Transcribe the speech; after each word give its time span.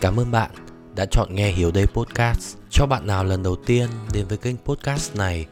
Cảm 0.00 0.20
ơn 0.20 0.30
bạn 0.30 0.50
đã 0.94 1.06
chọn 1.06 1.34
nghe 1.34 1.50
Hiếu 1.50 1.70
Đây 1.70 1.86
Podcast. 1.86 2.56
Cho 2.70 2.86
bạn 2.86 3.06
nào 3.06 3.24
lần 3.24 3.42
đầu 3.42 3.56
tiên 3.56 3.88
đến 4.12 4.26
với 4.26 4.38
kênh 4.38 4.56
podcast 4.56 5.16
này 5.16 5.46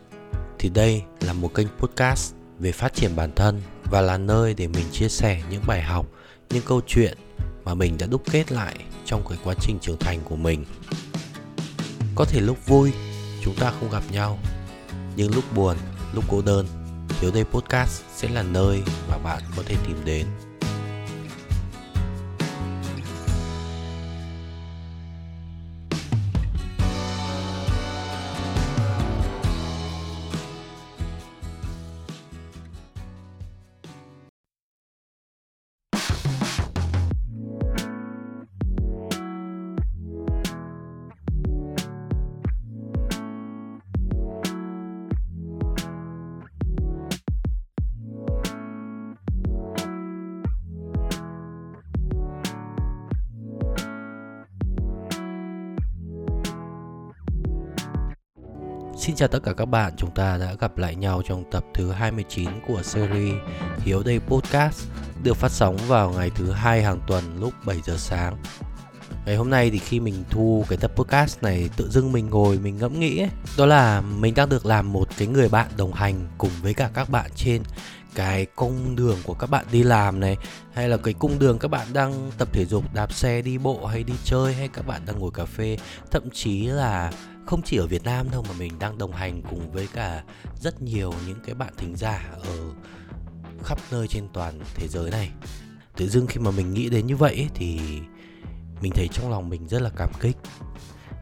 thì 0.58 0.68
đây 0.68 1.02
là 1.20 1.32
một 1.32 1.54
kênh 1.54 1.66
podcast 1.78 2.34
về 2.58 2.72
phát 2.72 2.94
triển 2.94 3.16
bản 3.16 3.30
thân 3.36 3.62
và 3.84 4.00
là 4.00 4.18
nơi 4.18 4.54
để 4.54 4.66
mình 4.66 4.84
chia 4.92 5.08
sẻ 5.08 5.42
những 5.50 5.62
bài 5.66 5.82
học, 5.82 6.06
những 6.50 6.62
câu 6.66 6.80
chuyện 6.86 7.18
mà 7.64 7.74
mình 7.74 7.98
đã 7.98 8.06
đúc 8.06 8.22
kết 8.30 8.52
lại 8.52 8.74
trong 9.04 9.22
cái 9.28 9.38
quá 9.44 9.54
trình 9.60 9.78
trưởng 9.80 9.98
thành 9.98 10.20
của 10.24 10.36
mình. 10.36 10.64
Có 12.14 12.24
thể 12.24 12.40
lúc 12.40 12.66
vui 12.66 12.92
chúng 13.42 13.54
ta 13.54 13.72
không 13.80 13.90
gặp 13.90 14.02
nhau, 14.12 14.38
nhưng 15.16 15.34
lúc 15.34 15.44
buồn, 15.54 15.76
lúc 16.14 16.24
cô 16.28 16.42
đơn, 16.42 16.66
Hiếu 17.20 17.30
Đây 17.34 17.44
Podcast 17.44 18.02
sẽ 18.16 18.28
là 18.28 18.42
nơi 18.42 18.82
mà 19.10 19.18
bạn 19.18 19.42
có 19.56 19.62
thể 19.66 19.76
tìm 19.86 19.96
đến 20.04 20.26
Xin 59.08 59.16
chào 59.16 59.28
tất 59.28 59.42
cả 59.42 59.52
các 59.52 59.64
bạn, 59.64 59.92
chúng 59.96 60.10
ta 60.10 60.38
đã 60.38 60.54
gặp 60.60 60.78
lại 60.78 60.94
nhau 60.94 61.22
trong 61.28 61.44
tập 61.50 61.64
thứ 61.74 61.90
29 61.90 62.48
của 62.66 62.82
series 62.82 63.34
Hiếu 63.78 64.02
Đây 64.02 64.20
Podcast 64.20 64.88
được 65.22 65.34
phát 65.36 65.50
sóng 65.50 65.76
vào 65.86 66.10
ngày 66.10 66.30
thứ 66.34 66.50
hai 66.50 66.82
hàng 66.82 67.00
tuần 67.06 67.24
lúc 67.40 67.52
7 67.64 67.76
giờ 67.84 67.94
sáng. 67.96 68.36
Ngày 69.26 69.36
hôm 69.36 69.50
nay 69.50 69.70
thì 69.70 69.78
khi 69.78 70.00
mình 70.00 70.24
thu 70.30 70.64
cái 70.68 70.78
tập 70.80 70.90
podcast 70.96 71.42
này 71.42 71.70
tự 71.76 71.88
dưng 71.90 72.12
mình 72.12 72.30
ngồi 72.30 72.58
mình 72.58 72.78
ngẫm 72.78 73.00
nghĩ 73.00 73.18
ấy, 73.18 73.30
đó 73.58 73.66
là 73.66 74.00
mình 74.00 74.34
đang 74.34 74.48
được 74.48 74.66
làm 74.66 74.92
một 74.92 75.08
cái 75.18 75.28
người 75.28 75.48
bạn 75.48 75.68
đồng 75.76 75.92
hành 75.92 76.26
cùng 76.38 76.52
với 76.62 76.74
cả 76.74 76.90
các 76.94 77.10
bạn 77.10 77.30
trên 77.36 77.62
cái 78.14 78.46
cung 78.46 78.96
đường 78.96 79.18
của 79.24 79.34
các 79.34 79.50
bạn 79.50 79.66
đi 79.72 79.82
làm 79.82 80.20
này 80.20 80.36
hay 80.72 80.88
là 80.88 80.96
cái 80.96 81.14
cung 81.14 81.38
đường 81.38 81.58
các 81.58 81.68
bạn 81.68 81.86
đang 81.92 82.30
tập 82.38 82.48
thể 82.52 82.64
dục 82.64 82.94
đạp 82.94 83.12
xe 83.12 83.42
đi 83.42 83.58
bộ 83.58 83.86
hay 83.86 84.04
đi 84.04 84.14
chơi 84.24 84.54
hay 84.54 84.68
các 84.68 84.86
bạn 84.86 85.02
đang 85.06 85.18
ngồi 85.18 85.30
cà 85.34 85.44
phê 85.44 85.78
thậm 86.10 86.30
chí 86.32 86.66
là 86.66 87.12
không 87.48 87.62
chỉ 87.62 87.76
ở 87.76 87.86
Việt 87.86 88.04
Nam 88.04 88.30
đâu 88.30 88.44
mà 88.48 88.54
mình 88.58 88.78
đang 88.78 88.98
đồng 88.98 89.12
hành 89.12 89.42
cùng 89.50 89.70
với 89.72 89.88
cả 89.94 90.24
rất 90.60 90.82
nhiều 90.82 91.12
những 91.26 91.38
cái 91.46 91.54
bạn 91.54 91.72
thính 91.76 91.96
giả 91.96 92.34
ở 92.42 92.72
khắp 93.64 93.78
nơi 93.90 94.08
trên 94.08 94.28
toàn 94.32 94.60
thế 94.74 94.88
giới 94.88 95.10
này. 95.10 95.30
Tự 95.96 96.08
dưng 96.08 96.26
khi 96.26 96.40
mà 96.40 96.50
mình 96.50 96.74
nghĩ 96.74 96.90
đến 96.90 97.06
như 97.06 97.16
vậy 97.16 97.34
ấy, 97.34 97.48
thì 97.54 97.80
mình 98.80 98.92
thấy 98.94 99.08
trong 99.12 99.30
lòng 99.30 99.48
mình 99.48 99.68
rất 99.68 99.82
là 99.82 99.90
cảm 99.96 100.10
kích. 100.20 100.36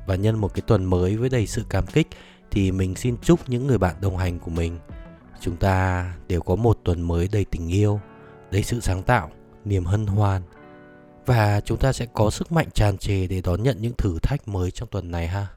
Và 0.07 0.15
nhân 0.15 0.39
một 0.39 0.55
cái 0.55 0.63
tuần 0.67 0.85
mới 0.85 1.17
với 1.17 1.29
đầy 1.29 1.47
sự 1.47 1.65
cảm 1.69 1.87
kích 1.87 2.07
thì 2.51 2.73
mình 2.73 2.95
xin 2.95 3.17
chúc 3.23 3.49
những 3.49 3.67
người 3.67 3.79
bạn 3.79 3.95
đồng 4.01 4.17
hành 4.17 4.39
của 4.39 4.51
mình 4.51 4.79
chúng 5.41 5.57
ta 5.57 6.13
đều 6.29 6.41
có 6.41 6.57
một 6.57 6.79
tuần 6.85 7.03
mới 7.03 7.29
đầy 7.33 7.45
tình 7.45 7.69
yêu 7.69 8.01
đầy 8.51 8.63
sự 8.63 8.81
sáng 8.81 9.03
tạo 9.03 9.31
niềm 9.65 9.85
hân 9.85 10.07
hoan. 10.07 10.43
Và 11.27 11.61
chúng 11.61 11.79
ta 11.79 11.93
sẽ 11.93 12.07
có 12.15 12.31
sức 12.31 12.53
mạnh 12.53 12.69
tràn 12.75 12.99
trề 12.99 13.27
để 13.27 13.41
đón 13.41 13.63
nhận 13.63 13.77
những 13.81 13.95
thử 13.99 14.19
thách 14.23 14.49
mới 14.49 14.71
trong 14.71 14.89
tuần 14.89 15.11
này 15.11 15.29
ha 15.29 15.56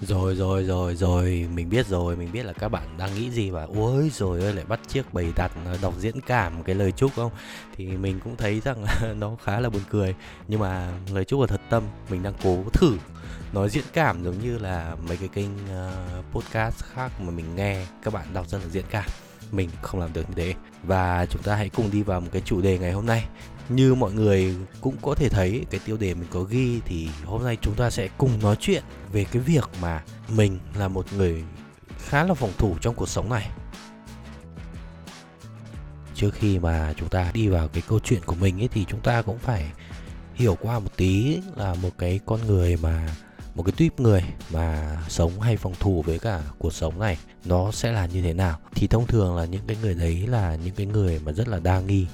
rồi 0.00 0.34
rồi 0.34 0.64
rồi 0.64 0.96
rồi. 0.96 1.48
Mình 1.54 1.68
biết 1.68 1.86
rồi 1.86 2.16
mình 2.16 2.32
biết 2.32 2.46
là 2.46 2.52
các 2.52 2.68
bạn 2.68 2.96
đang 2.98 3.14
nghĩ 3.14 3.30
gì 3.30 3.50
và 3.50 3.66
ôi 3.76 4.10
rồi 4.14 4.40
ơi 4.40 4.54
lại 4.54 4.64
bắt 4.68 4.80
chiếc 4.88 5.14
bày 5.14 5.32
đặt 5.36 5.52
ờ, 5.66 5.78
đọc 5.82 5.94
diễn 5.98 6.20
cảm 6.20 6.62
cái 6.62 6.74
lời 6.74 6.92
chúc 6.92 7.10
không? 7.16 7.32
Thì 7.76 7.86
mình 7.86 8.20
cũng 8.24 8.36
thấy 8.36 8.60
rằng 8.60 8.84
nó 9.18 9.36
khá 9.44 9.60
là 9.60 9.70
buồn 9.70 9.82
cười. 9.90 10.14
Nhưng 10.48 10.60
mà 10.60 10.92
lời 11.12 11.24
chúc 11.24 11.40
là 11.40 11.46
thật 11.46 11.60
tâm 11.70 11.82
mình 12.10 12.22
đang 12.22 12.34
cố 12.42 12.64
thử 12.72 12.96
nói 13.52 13.70
diễn 13.70 13.84
cảm 13.92 14.24
giống 14.24 14.38
như 14.38 14.58
là 14.58 14.96
mấy 15.08 15.16
cái 15.16 15.28
kênh 15.28 15.50
uh, 15.54 16.34
podcast 16.34 16.84
khác 16.84 17.20
mà 17.20 17.30
mình 17.30 17.56
nghe 17.56 17.86
các 18.02 18.14
bạn 18.14 18.26
đọc 18.32 18.48
rất 18.48 18.58
là 18.58 18.68
diễn 18.68 18.84
cảm. 18.90 19.10
Mình 19.50 19.70
không 19.82 20.00
làm 20.00 20.12
được 20.12 20.28
như 20.28 20.34
thế. 20.36 20.54
Và 20.82 21.26
chúng 21.26 21.42
ta 21.42 21.54
hãy 21.54 21.68
cùng 21.68 21.90
đi 21.90 22.02
vào 22.02 22.20
một 22.20 22.28
cái 22.32 22.42
chủ 22.44 22.60
đề 22.60 22.78
ngày 22.78 22.92
hôm 22.92 23.06
nay 23.06 23.24
như 23.68 23.94
mọi 23.94 24.12
người 24.12 24.54
cũng 24.80 24.96
có 25.02 25.14
thể 25.14 25.28
thấy, 25.28 25.64
cái 25.70 25.80
tiêu 25.84 25.96
đề 25.96 26.14
mình 26.14 26.28
có 26.30 26.42
ghi 26.42 26.80
thì 26.84 27.08
hôm 27.24 27.44
nay 27.44 27.56
chúng 27.60 27.74
ta 27.74 27.90
sẽ 27.90 28.08
cùng 28.18 28.42
nói 28.42 28.56
chuyện 28.60 28.82
về 29.12 29.24
cái 29.24 29.42
việc 29.42 29.70
mà 29.80 30.02
mình 30.28 30.58
là 30.74 30.88
một 30.88 31.06
người 31.12 31.44
khá 31.98 32.24
là 32.24 32.34
phòng 32.34 32.52
thủ 32.58 32.76
trong 32.80 32.94
cuộc 32.94 33.08
sống 33.08 33.30
này. 33.30 33.50
Trước 36.14 36.34
khi 36.34 36.58
mà 36.58 36.94
chúng 36.96 37.08
ta 37.08 37.30
đi 37.34 37.48
vào 37.48 37.68
cái 37.68 37.82
câu 37.88 38.00
chuyện 38.00 38.20
của 38.26 38.34
mình 38.34 38.62
ấy, 38.62 38.68
thì 38.68 38.84
chúng 38.88 39.00
ta 39.00 39.22
cũng 39.22 39.38
phải 39.38 39.72
hiểu 40.34 40.56
qua 40.60 40.78
một 40.78 40.90
tí 40.96 41.38
là 41.56 41.74
một 41.74 41.90
cái 41.98 42.20
con 42.26 42.46
người 42.46 42.76
mà, 42.76 43.08
một 43.54 43.62
cái 43.62 43.72
tuyếp 43.76 44.00
người 44.00 44.24
mà 44.52 44.98
sống 45.08 45.40
hay 45.40 45.56
phòng 45.56 45.74
thủ 45.80 46.02
với 46.02 46.18
cả 46.18 46.40
cuộc 46.58 46.72
sống 46.72 46.98
này, 46.98 47.18
nó 47.44 47.70
sẽ 47.72 47.92
là 47.92 48.06
như 48.06 48.22
thế 48.22 48.32
nào. 48.32 48.58
Thì 48.74 48.86
thông 48.86 49.06
thường 49.06 49.36
là 49.36 49.44
những 49.44 49.62
cái 49.66 49.76
người 49.82 49.94
đấy 49.94 50.26
là 50.26 50.56
những 50.56 50.74
cái 50.74 50.86
người 50.86 51.20
mà 51.24 51.32
rất 51.32 51.48
là 51.48 51.58
đa 51.58 51.80
nghi 51.80 52.06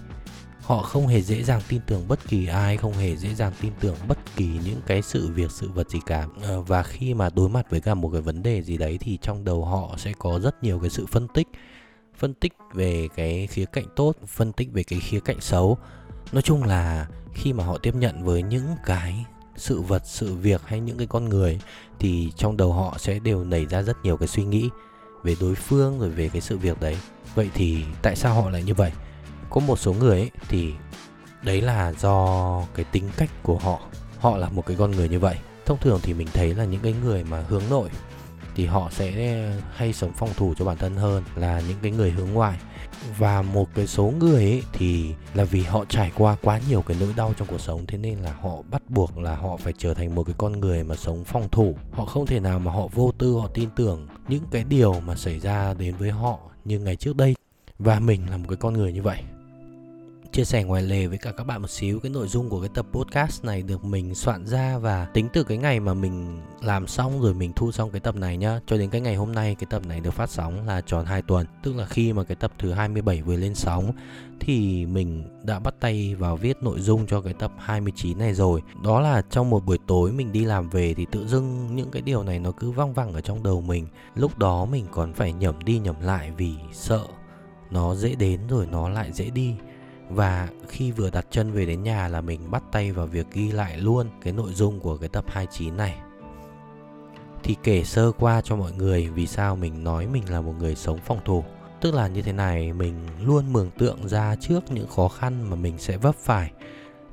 họ 0.69 0.83
không 0.83 1.07
hề 1.07 1.23
dễ 1.23 1.43
dàng 1.43 1.61
tin 1.69 1.81
tưởng 1.87 2.09
bất 2.09 2.29
kỳ 2.29 2.47
ai, 2.47 2.77
không 2.77 2.93
hề 2.93 3.17
dễ 3.17 3.35
dàng 3.35 3.53
tin 3.61 3.73
tưởng 3.81 3.97
bất 4.09 4.19
kỳ 4.37 4.47
những 4.65 4.81
cái 4.87 5.03
sự 5.03 5.29
việc, 5.29 5.51
sự 5.51 5.69
vật 5.69 5.91
gì 5.91 5.99
cả. 6.07 6.27
Ờ, 6.43 6.63
và 6.63 6.83
khi 6.83 7.15
mà 7.15 7.31
đối 7.35 7.49
mặt 7.49 7.71
với 7.71 7.81
cả 7.81 7.95
một 7.95 8.11
cái 8.13 8.21
vấn 8.21 8.43
đề 8.43 8.63
gì 8.63 8.79
đấy 8.79 8.99
thì 9.01 9.19
trong 9.23 9.45
đầu 9.45 9.65
họ 9.65 9.95
sẽ 9.97 10.13
có 10.19 10.41
rất 10.41 10.63
nhiều 10.63 10.79
cái 10.81 10.91
sự 10.91 11.07
phân 11.07 11.29
tích. 11.29 11.49
Phân 12.17 12.35
tích 12.35 12.53
về 12.75 13.09
cái 13.17 13.47
khía 13.47 13.65
cạnh 13.65 13.85
tốt, 13.97 14.17
phân 14.27 14.53
tích 14.53 14.73
về 14.73 14.83
cái 14.83 15.01
khía 15.01 15.21
cạnh 15.21 15.41
xấu. 15.41 15.79
Nói 16.33 16.43
chung 16.43 16.65
là 16.65 17.09
khi 17.35 17.53
mà 17.53 17.65
họ 17.65 17.79
tiếp 17.79 17.95
nhận 17.95 18.25
với 18.25 18.43
những 18.43 18.67
cái 18.87 19.25
sự 19.57 19.81
vật, 19.81 20.03
sự 20.05 20.35
việc 20.35 20.63
hay 20.65 20.81
những 20.81 20.99
cái 20.99 21.07
con 21.07 21.29
người 21.29 21.61
thì 21.99 22.33
trong 22.37 22.57
đầu 22.57 22.73
họ 22.73 22.97
sẽ 22.99 23.19
đều 23.19 23.45
nảy 23.45 23.67
ra 23.67 23.83
rất 23.83 23.97
nhiều 24.03 24.17
cái 24.17 24.29
suy 24.29 24.45
nghĩ 24.45 24.69
về 25.23 25.37
đối 25.41 25.55
phương 25.55 26.01
rồi 26.01 26.11
về 26.11 26.29
cái 26.29 26.41
sự 26.41 26.59
việc 26.59 26.81
đấy. 26.81 26.97
Vậy 27.35 27.51
thì 27.55 27.85
tại 28.03 28.17
sao 28.17 28.43
họ 28.43 28.51
lại 28.51 28.63
như 28.63 28.75
vậy? 28.75 28.93
Có 29.51 29.61
một 29.61 29.79
số 29.79 29.93
người 29.93 30.19
ấy, 30.19 30.31
thì 30.49 30.73
đấy 31.43 31.61
là 31.61 31.93
do 31.93 32.63
cái 32.75 32.85
tính 32.93 33.11
cách 33.17 33.31
của 33.43 33.59
họ. 33.59 33.81
Họ 34.19 34.37
là 34.37 34.49
một 34.49 34.67
cái 34.67 34.77
con 34.77 34.91
người 34.91 35.09
như 35.09 35.19
vậy. 35.19 35.37
Thông 35.67 35.79
thường 35.79 36.01
thì 36.03 36.15
mình 36.15 36.29
thấy 36.33 36.55
là 36.55 36.65
những 36.65 36.81
cái 36.81 36.95
người 37.05 37.25
mà 37.25 37.45
hướng 37.49 37.63
nội 37.71 37.89
thì 38.55 38.67
họ 38.67 38.89
sẽ 38.91 39.43
hay 39.75 39.93
sống 39.93 40.13
phòng 40.13 40.31
thủ 40.37 40.55
cho 40.59 40.65
bản 40.65 40.77
thân 40.77 40.97
hơn 40.97 41.25
là 41.37 41.63
những 41.69 41.79
cái 41.83 41.91
người 41.91 42.11
hướng 42.11 42.33
ngoại. 42.33 42.59
Và 43.19 43.43
một 43.43 43.69
cái 43.75 43.87
số 43.87 44.13
người 44.19 44.43
ấy 44.43 44.63
thì 44.73 45.15
là 45.35 45.45
vì 45.45 45.63
họ 45.63 45.85
trải 45.89 46.13
qua 46.15 46.37
quá 46.43 46.61
nhiều 46.69 46.83
cái 46.83 46.97
nỗi 47.01 47.13
đau 47.17 47.35
trong 47.39 47.49
cuộc 47.49 47.61
sống, 47.61 47.87
thế 47.87 47.99
nên 47.99 48.19
là 48.19 48.33
họ 48.43 48.63
bắt 48.71 48.83
buộc 48.89 49.19
là 49.19 49.37
họ 49.37 49.57
phải 49.57 49.73
trở 49.79 49.95
thành 49.95 50.15
một 50.15 50.23
cái 50.23 50.35
con 50.39 50.61
người 50.61 50.85
mà 50.85 50.97
sống 50.97 51.25
phòng 51.25 51.49
thủ. 51.49 51.75
Họ 51.93 52.05
không 52.05 52.27
thể 52.27 52.41
nào 52.41 52.59
mà 52.59 52.73
họ 52.73 52.89
vô 52.93 53.13
tư, 53.19 53.35
họ 53.35 53.49
tin 53.55 53.69
tưởng 53.77 54.09
những 54.29 54.43
cái 54.51 54.65
điều 54.65 55.01
mà 55.01 55.17
xảy 55.17 55.41
ra 55.41 55.75
đến 55.75 55.95
với 55.97 56.11
họ 56.11 56.39
như 56.65 56.79
ngày 56.79 56.97
trước 56.97 57.17
đây. 57.17 57.35
Và 57.79 58.01
mình 58.01 58.31
là 58.31 58.37
một 58.37 58.47
cái 58.49 58.57
con 58.57 58.75
người 58.75 58.93
như 58.93 59.03
vậy 59.03 59.23
chia 60.39 60.45
sẻ 60.45 60.65
ngoài 60.65 60.83
lề 60.83 61.07
với 61.07 61.19
cả 61.19 61.33
các 61.33 61.45
bạn 61.45 61.63
một 61.63 61.71
xíu, 61.71 62.01
cái 62.01 62.11
nội 62.11 62.29
dung 62.29 62.49
của 62.49 62.61
cái 62.61 62.71
tập 62.75 62.87
podcast 62.93 63.45
này 63.45 63.63
được 63.63 63.85
mình 63.85 64.15
soạn 64.15 64.47
ra 64.47 64.79
và 64.79 65.05
tính 65.05 65.29
từ 65.33 65.45
cái 65.45 65.59
ngày 65.59 65.81
mà 65.81 65.95
mình 65.95 66.41
làm 66.61 66.87
xong 66.87 67.21
rồi 67.21 67.35
mình 67.35 67.53
thu 67.57 67.73
xong 67.73 67.91
cái 67.91 68.01
tập 68.01 68.17
này 68.17 68.37
nhá, 68.37 68.61
cho 68.67 68.77
đến 68.77 68.91
cái 68.91 69.01
ngày 69.01 69.15
hôm 69.15 69.33
nay 69.33 69.57
cái 69.59 69.67
tập 69.71 69.83
này 69.87 70.01
được 70.01 70.11
phát 70.11 70.31
sóng 70.31 70.67
là 70.67 70.81
tròn 70.81 71.05
2 71.07 71.23
tuần. 71.23 71.47
Tức 71.63 71.77
là 71.77 71.87
khi 71.87 72.13
mà 72.13 72.25
cái 72.25 72.37
tập 72.37 72.53
thứ 72.59 72.73
27 72.73 73.23
vừa 73.23 73.37
lên 73.37 73.55
sóng 73.55 73.93
thì 74.41 74.87
mình 74.87 75.25
đã 75.43 75.59
bắt 75.59 75.75
tay 75.81 76.15
vào 76.15 76.37
viết 76.37 76.57
nội 76.63 76.81
dung 76.81 77.07
cho 77.07 77.21
cái 77.21 77.35
tập 77.35 77.53
29 77.59 78.19
này 78.19 78.35
rồi. 78.35 78.63
Đó 78.85 79.01
là 79.01 79.23
trong 79.31 79.51
một 79.51 79.65
buổi 79.65 79.79
tối 79.87 80.13
mình 80.13 80.33
đi 80.33 80.45
làm 80.45 80.71
về 80.71 80.95
thì 80.95 81.07
tự 81.13 81.27
dưng 81.27 81.77
những 81.77 81.91
cái 81.91 82.03
điều 82.03 82.23
này 82.23 82.39
nó 82.39 82.53
cứ 82.53 82.71
văng 82.71 82.95
vẳng 82.95 83.13
ở 83.13 83.21
trong 83.21 83.43
đầu 83.43 83.61
mình. 83.61 83.87
Lúc 84.15 84.39
đó 84.39 84.65
mình 84.65 84.87
còn 84.91 85.13
phải 85.13 85.33
nhẩm 85.33 85.55
đi 85.65 85.79
nhẩm 85.79 85.97
lại 86.03 86.33
vì 86.37 86.55
sợ 86.73 87.05
nó 87.71 87.95
dễ 87.95 88.15
đến 88.15 88.41
rồi 88.49 88.67
nó 88.67 88.89
lại 88.89 89.13
dễ 89.13 89.31
đi 89.31 89.55
và 90.11 90.49
khi 90.69 90.91
vừa 90.91 91.11
đặt 91.11 91.27
chân 91.31 91.53
về 91.53 91.67
đến 91.67 91.83
nhà 91.83 92.09
là 92.09 92.21
mình 92.21 92.51
bắt 92.51 92.63
tay 92.73 92.93
vào 92.93 93.07
việc 93.07 93.27
ghi 93.33 93.53
lại 93.53 93.77
luôn 93.77 94.07
cái 94.23 94.33
nội 94.33 94.53
dung 94.53 94.81
của 94.81 94.97
cái 94.97 95.09
tập 95.09 95.25
29 95.29 95.77
này. 95.77 95.99
Thì 97.43 97.57
kể 97.63 97.85
sơ 97.85 98.13
qua 98.13 98.41
cho 98.41 98.57
mọi 98.57 98.73
người 98.73 99.09
vì 99.09 99.27
sao 99.27 99.57
mình 99.57 99.85
nói 99.85 100.07
mình 100.07 100.31
là 100.31 100.41
một 100.41 100.55
người 100.59 100.75
sống 100.75 100.99
phòng 101.05 101.21
thủ. 101.25 101.45
Tức 101.81 101.95
là 101.95 102.09
như 102.09 102.23
thế 102.23 102.33
này, 102.33 102.73
mình 102.73 102.95
luôn 103.25 103.53
mường 103.53 103.71
tượng 103.71 104.09
ra 104.09 104.37
trước 104.37 104.73
những 104.73 104.89
khó 104.89 105.09
khăn 105.09 105.51
mà 105.51 105.57
mình 105.57 105.79
sẽ 105.79 105.97
vấp 105.97 106.15
phải. 106.15 106.53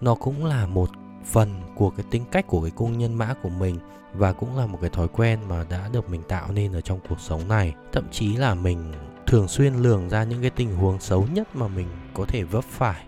Nó 0.01 0.15
cũng 0.15 0.45
là 0.45 0.67
một 0.67 0.89
phần 1.25 1.61
của 1.75 1.89
cái 1.89 2.05
tính 2.11 2.23
cách 2.31 2.47
của 2.47 2.61
cái 2.61 2.71
cung 2.71 2.97
nhân 2.97 3.13
mã 3.13 3.33
của 3.43 3.49
mình 3.49 3.79
và 4.13 4.33
cũng 4.33 4.57
là 4.57 4.65
một 4.65 4.77
cái 4.81 4.89
thói 4.89 5.07
quen 5.07 5.39
mà 5.47 5.65
đã 5.69 5.89
được 5.93 6.09
mình 6.09 6.21
tạo 6.27 6.51
nên 6.51 6.73
ở 6.73 6.81
trong 6.81 6.99
cuộc 7.09 7.19
sống 7.19 7.47
này. 7.47 7.73
Thậm 7.91 8.05
chí 8.11 8.35
là 8.35 8.55
mình 8.55 8.93
thường 9.27 9.47
xuyên 9.47 9.73
lường 9.73 10.09
ra 10.09 10.23
những 10.23 10.41
cái 10.41 10.49
tình 10.49 10.75
huống 10.75 10.99
xấu 10.99 11.27
nhất 11.33 11.55
mà 11.55 11.67
mình 11.67 11.87
có 12.15 12.25
thể 12.27 12.43
vấp 12.43 12.63
phải 12.63 13.05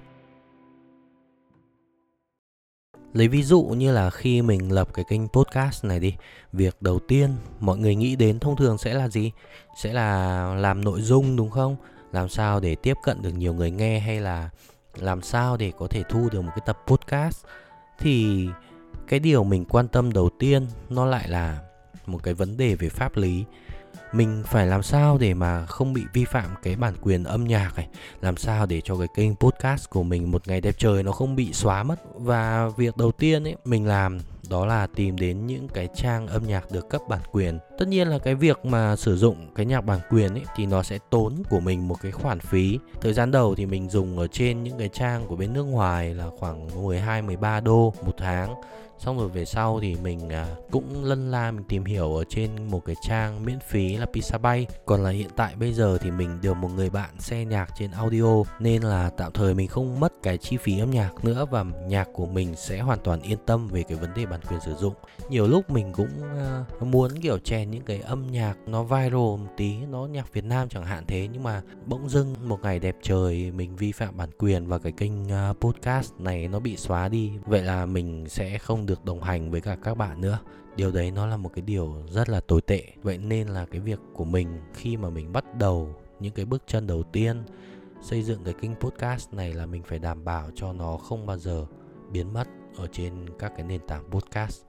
Lấy 3.13 3.27
ví 3.27 3.43
dụ 3.43 3.61
như 3.63 3.93
là 3.93 4.09
khi 4.09 4.41
mình 4.41 4.71
lập 4.71 4.93
cái 4.93 5.05
kênh 5.09 5.27
podcast 5.27 5.85
này 5.85 5.99
đi, 5.99 6.15
việc 6.53 6.81
đầu 6.81 6.99
tiên 6.99 7.29
mọi 7.59 7.77
người 7.77 7.95
nghĩ 7.95 8.15
đến 8.15 8.39
thông 8.39 8.55
thường 8.55 8.77
sẽ 8.77 8.93
là 8.93 9.07
gì? 9.07 9.31
Sẽ 9.83 9.93
là 9.93 10.43
làm 10.55 10.85
nội 10.85 11.01
dung 11.01 11.35
đúng 11.35 11.49
không? 11.49 11.75
Làm 12.11 12.29
sao 12.29 12.59
để 12.59 12.75
tiếp 12.75 12.93
cận 13.03 13.21
được 13.21 13.31
nhiều 13.31 13.53
người 13.53 13.71
nghe 13.71 13.99
hay 13.99 14.19
là 14.19 14.49
làm 14.95 15.21
sao 15.21 15.57
để 15.57 15.71
có 15.77 15.87
thể 15.87 16.03
thu 16.09 16.29
được 16.31 16.41
một 16.41 16.51
cái 16.55 16.63
tập 16.65 16.77
podcast 16.87 17.45
thì 17.99 18.47
cái 19.07 19.19
điều 19.19 19.43
mình 19.43 19.65
quan 19.65 19.87
tâm 19.87 20.13
đầu 20.13 20.29
tiên 20.39 20.67
nó 20.89 21.05
lại 21.05 21.29
là 21.29 21.59
một 22.05 22.23
cái 22.23 22.33
vấn 22.33 22.57
đề 22.57 22.75
về 22.75 22.89
pháp 22.89 23.17
lý 23.17 23.45
mình 24.11 24.43
phải 24.45 24.67
làm 24.67 24.83
sao 24.83 25.17
để 25.17 25.33
mà 25.33 25.65
không 25.65 25.93
bị 25.93 26.03
vi 26.13 26.25
phạm 26.25 26.49
cái 26.63 26.75
bản 26.75 26.93
quyền 27.01 27.23
âm 27.23 27.43
nhạc 27.43 27.71
này? 27.75 27.87
Làm 28.21 28.37
sao 28.37 28.65
để 28.65 28.81
cho 28.83 28.97
cái 28.97 29.07
kênh 29.15 29.35
podcast 29.35 29.89
của 29.89 30.03
mình 30.03 30.31
một 30.31 30.47
ngày 30.47 30.61
đẹp 30.61 30.75
trời 30.77 31.03
nó 31.03 31.11
không 31.11 31.35
bị 31.35 31.53
xóa 31.53 31.83
mất? 31.83 31.95
Và 32.15 32.69
việc 32.77 32.97
đầu 32.97 33.11
tiên 33.11 33.43
ấy, 33.43 33.55
mình 33.65 33.87
làm 33.87 34.19
đó 34.49 34.65
là 34.65 34.87
tìm 34.87 35.17
đến 35.17 35.47
những 35.47 35.67
cái 35.67 35.87
trang 35.95 36.27
âm 36.27 36.47
nhạc 36.47 36.71
được 36.71 36.89
cấp 36.89 37.01
bản 37.09 37.21
quyền. 37.31 37.59
Tất 37.79 37.87
nhiên 37.87 38.07
là 38.07 38.19
cái 38.19 38.35
việc 38.35 38.65
mà 38.65 38.95
sử 38.95 39.17
dụng 39.17 39.47
cái 39.55 39.65
nhạc 39.65 39.81
bản 39.81 39.99
quyền 40.09 40.33
ấy, 40.33 40.43
thì 40.55 40.65
nó 40.65 40.83
sẽ 40.83 40.99
tốn 41.09 41.43
của 41.49 41.59
mình 41.59 41.87
một 41.87 41.95
cái 42.01 42.11
khoản 42.11 42.39
phí. 42.39 42.79
Thời 43.01 43.13
gian 43.13 43.31
đầu 43.31 43.55
thì 43.55 43.65
mình 43.65 43.89
dùng 43.89 44.19
ở 44.19 44.27
trên 44.27 44.63
những 44.63 44.77
cái 44.77 44.89
trang 44.89 45.27
của 45.27 45.35
bên 45.35 45.53
nước 45.53 45.63
ngoài 45.63 46.13
là 46.13 46.29
khoảng 46.39 46.83
12 46.83 47.21
13 47.21 47.59
đô 47.59 47.93
một 48.05 48.13
tháng. 48.17 48.55
Xong 48.99 49.17
rồi 49.17 49.29
về 49.29 49.45
sau 49.45 49.79
thì 49.81 49.95
mình 49.95 50.29
à, 50.29 50.47
cũng 50.71 51.03
lân 51.03 51.31
la, 51.31 51.51
mình 51.51 51.63
tìm 51.63 51.85
hiểu 51.85 52.15
ở 52.15 52.23
trên 52.29 52.49
một 52.71 52.85
cái 52.85 52.95
trang 53.01 53.45
miễn 53.45 53.59
phí 53.59 53.97
là 53.97 54.05
Pixabay 54.13 54.67
còn 54.85 55.03
là 55.03 55.09
hiện 55.09 55.29
tại 55.35 55.55
bây 55.55 55.73
giờ 55.73 55.97
thì 56.01 56.11
mình 56.11 56.41
được 56.41 56.53
một 56.53 56.69
người 56.75 56.89
bạn 56.89 57.09
xe 57.19 57.45
nhạc 57.45 57.69
trên 57.79 57.91
audio 57.91 58.43
nên 58.59 58.81
là 58.81 59.09
tạm 59.17 59.31
thời 59.31 59.53
mình 59.53 59.67
không 59.67 59.99
mất 59.99 60.13
cái 60.23 60.37
chi 60.37 60.57
phí 60.57 60.79
âm 60.79 60.91
nhạc 60.91 61.25
nữa 61.25 61.45
và 61.51 61.63
nhạc 61.63 62.07
của 62.13 62.25
mình 62.25 62.55
sẽ 62.55 62.79
hoàn 62.79 62.99
toàn 63.03 63.21
yên 63.21 63.37
tâm 63.45 63.67
về 63.67 63.83
cái 63.83 63.97
vấn 63.97 64.13
đề 64.13 64.25
bản 64.25 64.39
quyền 64.49 64.59
sử 64.61 64.75
dụng. 64.75 64.93
Nhiều 65.29 65.47
lúc 65.47 65.69
mình 65.69 65.93
cũng 65.93 66.09
uh, 66.79 66.83
muốn 66.83 67.11
kiểu 67.21 67.37
chèn 67.37 67.71
những 67.71 67.83
cái 67.83 67.99
âm 67.99 68.31
nhạc 68.31 68.55
nó 68.67 68.83
viral 68.83 69.13
một 69.13 69.47
tí 69.57 69.75
nó 69.89 70.05
nhạc 70.05 70.33
Việt 70.33 70.45
Nam 70.45 70.69
chẳng 70.69 70.85
hạn 70.85 71.03
thế 71.07 71.27
nhưng 71.33 71.43
mà 71.43 71.61
bỗng 71.85 72.09
dưng 72.09 72.35
một 72.43 72.59
ngày 72.63 72.79
đẹp 72.79 72.95
trời 73.01 73.51
mình 73.51 73.75
vi 73.75 73.91
phạm 73.91 74.17
bản 74.17 74.29
quyền 74.37 74.67
và 74.67 74.79
cái 74.79 74.91
kênh 74.91 75.23
uh, 75.23 75.59
podcast 75.59 76.13
này 76.19 76.47
nó 76.47 76.59
bị 76.59 76.77
xóa 76.77 77.07
đi. 77.07 77.31
Vậy 77.45 77.61
là 77.61 77.85
mình 77.85 78.25
sẽ 78.29 78.57
không 78.57 78.85
được 78.85 79.05
đồng 79.05 79.23
hành 79.23 79.51
với 79.51 79.61
cả 79.61 79.77
các 79.83 79.97
bạn 79.97 80.21
nữa 80.21 80.39
điều 80.77 80.91
đấy 80.91 81.11
nó 81.11 81.25
là 81.27 81.37
một 81.37 81.49
cái 81.53 81.61
điều 81.61 81.95
rất 82.09 82.29
là 82.29 82.39
tồi 82.39 82.61
tệ. 82.61 82.83
Vậy 83.01 83.17
nên 83.17 83.47
là 83.47 83.65
cái 83.65 83.81
việc 83.81 83.99
của 84.13 84.25
mình 84.25 84.47
khi 84.73 84.97
mà 84.97 85.09
mình 85.09 85.31
bắt 85.33 85.45
đầu 85.57 85.95
những 86.19 86.33
cái 86.33 86.45
bước 86.45 86.63
chân 86.67 86.87
đầu 86.87 87.03
tiên, 87.03 87.43
xây 88.01 88.23
dựng 88.23 88.43
cái 88.43 88.53
kênh 88.53 88.75
podcast 88.75 89.33
này 89.33 89.53
là 89.53 89.65
mình 89.65 89.83
phải 89.83 89.99
đảm 89.99 90.25
bảo 90.25 90.49
cho 90.55 90.73
nó 90.73 90.97
không 90.97 91.25
bao 91.25 91.37
giờ 91.37 91.65
biến 92.11 92.33
mất 92.33 92.47
ở 92.75 92.87
trên 92.91 93.25
các 93.39 93.51
cái 93.57 93.65
nền 93.65 93.81
tảng 93.87 94.11
podcast. 94.11 94.61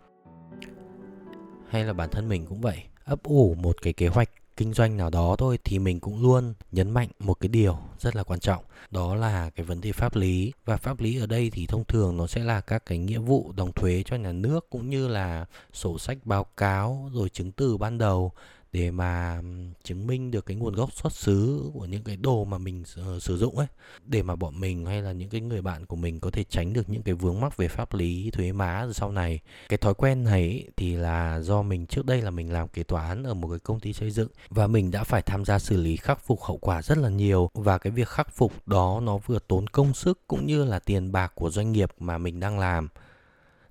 Hay 1.69 1.85
là 1.85 1.93
bản 1.93 2.11
thân 2.11 2.29
mình 2.29 2.47
cũng 2.47 2.61
vậy, 2.61 2.83
ấp 3.05 3.23
ủ 3.23 3.55
một 3.55 3.77
cái 3.83 3.93
kế 3.93 4.09
hoạch 4.09 4.31
kinh 4.59 4.73
doanh 4.73 4.97
nào 4.97 5.11
đó 5.11 5.37
thôi 5.39 5.59
thì 5.65 5.79
mình 5.79 6.01
cũng 6.01 6.23
luôn 6.23 6.55
nhấn 6.73 6.91
mạnh 6.91 7.09
một 7.19 7.35
cái 7.41 7.49
điều 7.49 7.79
rất 7.99 8.17
là 8.17 8.23
quan 8.23 8.41
trọng, 8.41 8.65
đó 8.91 9.15
là 9.15 9.51
cái 9.51 9.67
vấn 9.67 9.81
đề 9.81 9.93
pháp 9.93 10.17
lý. 10.17 10.53
Và 10.65 10.77
pháp 10.77 11.01
lý 11.01 11.21
ở 11.21 11.27
đây 11.27 11.51
thì 11.51 11.67
thông 11.67 11.85
thường 11.85 12.17
nó 12.17 12.27
sẽ 12.27 12.45
là 12.45 12.61
các 12.61 12.87
cái 12.87 12.99
nghĩa 12.99 13.19
vụ 13.19 13.53
đóng 13.57 13.73
thuế 13.73 14.03
cho 14.07 14.17
nhà 14.17 14.33
nước 14.33 14.71
cũng 14.71 14.91
như 14.91 15.09
là 15.09 15.47
sổ 15.73 15.99
sách 15.99 16.19
báo 16.25 16.47
cáo 16.57 17.11
rồi 17.15 17.29
chứng 17.29 17.53
từ 17.53 17.77
ban 17.77 17.99
đầu 17.99 18.33
để 18.73 18.91
mà 18.91 19.43
chứng 19.85 20.07
minh 20.07 20.31
được 20.31 20.47
cái 20.47 20.57
nguồn 20.57 20.75
gốc 20.75 20.93
xuất 20.93 21.13
xứ 21.13 21.71
của 21.75 21.85
những 21.85 22.03
cái 22.03 22.17
đồ 22.17 22.45
mà 22.45 22.59
mình 22.59 22.85
uh, 23.01 23.23
sử 23.23 23.39
dụng 23.39 23.59
ấy. 23.59 23.67
Để 24.05 24.23
mà 24.23 24.37
bọn 24.37 24.61
mình 24.61 24.87
hay 24.87 25.03
là 25.03 25.13
những 25.13 25.29
cái 25.29 25.41
người 25.41 25.63
bạn 25.63 25.87
của 25.87 25.97
mình 25.97 26.21
có 26.21 26.31
thể 26.31 26.45
tránh 26.45 26.73
được 26.73 26.89
những 26.89 27.03
cái 27.03 27.15
vướng 27.15 27.41
mắc 27.41 27.57
về 27.57 27.69
pháp 27.69 27.95
lý 27.95 28.31
thuế 28.31 28.53
má 28.53 28.85
rồi 28.85 28.95
sau 28.95 29.13
này. 29.13 29.41
Cái 29.69 29.79
thói 29.79 29.95
quen 29.95 30.25
này 30.25 30.65
thì 30.77 30.95
là 30.95 31.41
do 31.41 31.63
mình 31.63 31.87
trước 31.87 32.07
đây 32.07 32.23
là 32.23 32.31
mình 32.31 32.53
làm 32.53 32.69
kế 32.69 32.83
toán 32.83 33.23
ở 33.23 33.35
một 33.35 33.49
cái 33.49 33.59
công 33.59 33.81
ty 33.81 33.93
xây 33.93 34.11
dựng 34.11 34.29
và 34.49 34.67
mình 34.67 34.91
đã 34.91 35.05
phải 35.05 35.23
tham 35.23 35.45
gia 35.45 35.59
xử 35.59 35.77
lý 35.77 35.97
khắc 35.97 36.21
phục 36.27 36.43
hậu 36.43 36.57
quả 36.57 36.83
rất 36.83 36.99
là 36.99 37.09
nhiều. 37.09 37.51
Và 37.55 37.79
cái 37.79 37.91
việc 37.91 38.09
khắc 38.09 38.35
phục 38.35 38.53
đó 38.67 39.01
nó 39.03 39.19
vừa 39.19 39.39
tốn 39.49 39.67
công 39.67 39.95
sức 39.95 40.21
cũng 40.27 40.47
như 40.47 40.65
là 40.65 40.79
tiền 40.79 41.13
bạc 41.13 41.33
của 41.35 41.51
doanh 41.51 41.73
nghiệp 41.73 41.91
mà 42.01 42.19
mình 42.19 42.41
đang 42.41 42.59
làm. 42.59 42.89